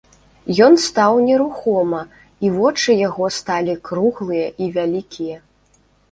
[0.67, 1.99] Ён стаў нерухома,
[2.47, 5.37] і вочы яго сталі круглыя і вялікія.